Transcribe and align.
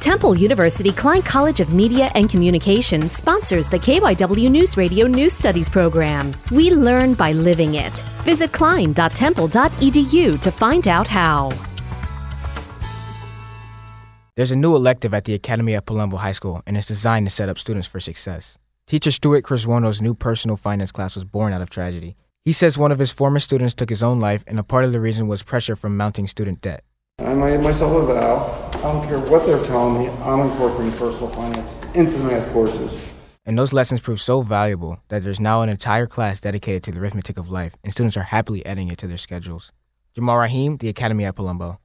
Temple 0.00 0.34
University 0.34 0.92
Klein 0.92 1.20
College 1.20 1.60
of 1.60 1.74
Media 1.74 2.10
and 2.14 2.30
Communication 2.30 3.10
sponsors 3.10 3.68
the 3.68 3.78
KYW 3.78 4.50
News 4.50 4.78
Radio 4.78 5.06
News 5.06 5.34
Studies 5.34 5.68
program. 5.68 6.34
We 6.50 6.70
learn 6.70 7.12
by 7.12 7.32
living 7.32 7.74
it. 7.74 7.98
Visit 8.24 8.50
klein.temple.edu 8.50 10.40
to 10.40 10.50
find 10.50 10.88
out 10.88 11.06
how. 11.06 11.52
There's 14.36 14.50
a 14.50 14.56
new 14.56 14.74
elective 14.74 15.12
at 15.12 15.26
the 15.26 15.34
Academy 15.34 15.74
at 15.74 15.84
Palumbo 15.84 16.16
High 16.16 16.32
School, 16.32 16.62
and 16.66 16.78
it's 16.78 16.86
designed 16.86 17.26
to 17.26 17.30
set 17.30 17.50
up 17.50 17.58
students 17.58 17.86
for 17.86 18.00
success. 18.00 18.56
Teacher 18.86 19.10
Stuart 19.10 19.44
Criswano's 19.44 20.00
new 20.00 20.14
personal 20.14 20.56
finance 20.56 20.92
class 20.92 21.14
was 21.14 21.24
born 21.24 21.52
out 21.52 21.60
of 21.60 21.68
tragedy. 21.68 22.16
He 22.42 22.52
says 22.52 22.78
one 22.78 22.90
of 22.90 22.98
his 22.98 23.12
former 23.12 23.38
students 23.38 23.74
took 23.74 23.90
his 23.90 24.02
own 24.02 24.18
life, 24.18 24.44
and 24.46 24.58
a 24.58 24.62
part 24.62 24.86
of 24.86 24.92
the 24.92 25.00
reason 25.00 25.28
was 25.28 25.42
pressure 25.42 25.76
from 25.76 25.98
mounting 25.98 26.26
student 26.26 26.62
debt. 26.62 26.84
I 27.22 27.34
made 27.34 27.60
myself 27.60 27.92
a 27.92 28.06
vow. 28.06 28.70
I 28.74 28.82
don't 28.82 29.06
care 29.06 29.18
what 29.18 29.44
they're 29.44 29.62
telling 29.64 30.02
me, 30.02 30.08
I'm 30.22 30.40
incorporating 30.50 30.96
personal 30.98 31.28
finance 31.28 31.74
into 31.94 32.12
the 32.12 32.24
math 32.24 32.50
courses. 32.52 32.98
And 33.44 33.58
those 33.58 33.74
lessons 33.74 34.00
proved 34.00 34.22
so 34.22 34.40
valuable 34.40 35.00
that 35.08 35.22
there's 35.22 35.38
now 35.40 35.60
an 35.60 35.68
entire 35.68 36.06
class 36.06 36.40
dedicated 36.40 36.82
to 36.84 36.92
the 36.92 37.00
arithmetic 37.00 37.36
of 37.36 37.50
life, 37.50 37.76
and 37.84 37.92
students 37.92 38.16
are 38.16 38.22
happily 38.22 38.64
adding 38.64 38.90
it 38.90 38.98
to 38.98 39.06
their 39.06 39.18
schedules. 39.18 39.70
Jamal 40.14 40.38
Rahim, 40.38 40.78
The 40.78 40.88
Academy 40.88 41.24
at 41.26 41.36
Palumbo. 41.36 41.78